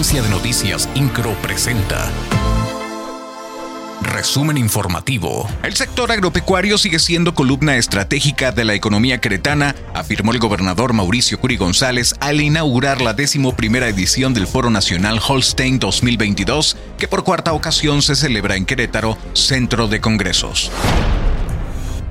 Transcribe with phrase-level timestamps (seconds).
[0.00, 2.10] Agencia de Noticias Incro presenta.
[4.00, 5.46] Resumen informativo.
[5.62, 11.38] El sector agropecuario sigue siendo columna estratégica de la economía queretana, afirmó el gobernador Mauricio
[11.38, 17.22] Curi González al inaugurar la décimo primera edición del Foro Nacional Holstein 2022, que por
[17.22, 20.72] cuarta ocasión se celebra en Querétaro, Centro de Congresos.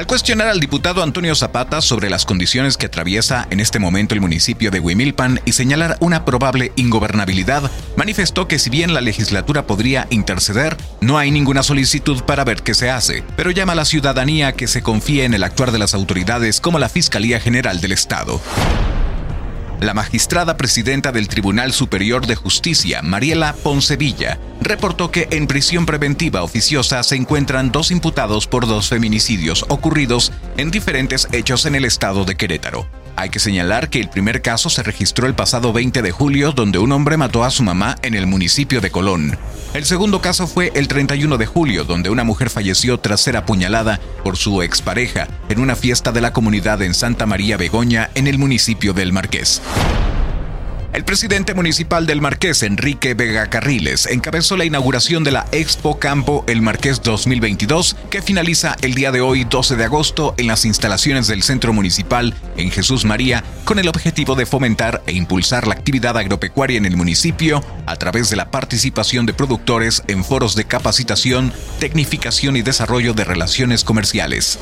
[0.00, 4.22] Al cuestionar al diputado Antonio Zapata sobre las condiciones que atraviesa en este momento el
[4.22, 10.06] municipio de Huimilpan y señalar una probable ingobernabilidad, manifestó que si bien la legislatura podría
[10.08, 14.52] interceder, no hay ninguna solicitud para ver qué se hace, pero llama a la ciudadanía
[14.54, 18.40] que se confíe en el actuar de las autoridades como la Fiscalía General del Estado.
[19.80, 26.42] La magistrada presidenta del Tribunal Superior de Justicia, Mariela Poncevilla, reportó que en prisión preventiva
[26.42, 32.26] oficiosa se encuentran dos imputados por dos feminicidios ocurridos en diferentes hechos en el estado
[32.26, 32.99] de Querétaro.
[33.20, 36.78] Hay que señalar que el primer caso se registró el pasado 20 de julio donde
[36.78, 39.36] un hombre mató a su mamá en el municipio de Colón.
[39.74, 44.00] El segundo caso fue el 31 de julio donde una mujer falleció tras ser apuñalada
[44.24, 48.38] por su expareja en una fiesta de la comunidad en Santa María Begoña en el
[48.38, 49.60] municipio del Marqués.
[50.92, 56.44] El presidente municipal del Marqués, Enrique Vega Carriles, encabezó la inauguración de la Expo Campo
[56.48, 61.28] El Marqués 2022, que finaliza el día de hoy, 12 de agosto, en las instalaciones
[61.28, 66.18] del Centro Municipal en Jesús María, con el objetivo de fomentar e impulsar la actividad
[66.18, 71.52] agropecuaria en el municipio a través de la participación de productores en foros de capacitación,
[71.78, 74.58] tecnificación y desarrollo de relaciones comerciales.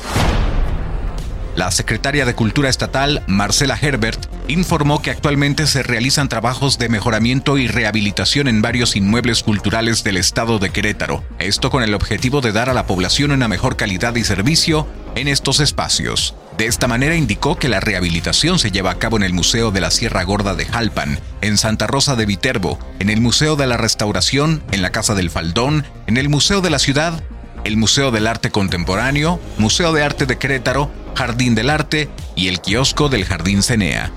[1.55, 7.57] La secretaria de Cultura Estatal, Marcela Herbert, informó que actualmente se realizan trabajos de mejoramiento
[7.57, 12.51] y rehabilitación en varios inmuebles culturales del estado de Querétaro, esto con el objetivo de
[12.51, 16.35] dar a la población una mejor calidad y servicio en estos espacios.
[16.57, 19.81] De esta manera indicó que la rehabilitación se lleva a cabo en el Museo de
[19.81, 23.77] la Sierra Gorda de Jalpan, en Santa Rosa de Viterbo, en el Museo de la
[23.77, 27.23] Restauración, en la Casa del Faldón, en el Museo de la Ciudad,
[27.63, 32.61] el Museo del Arte Contemporáneo, Museo de Arte de Querétaro, Jardín del Arte y el
[32.61, 34.11] kiosco del Jardín Cenea.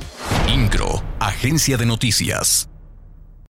[0.48, 2.71] Incro, Agencia de Noticias.